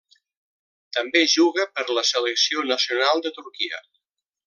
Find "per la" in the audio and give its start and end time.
1.75-2.05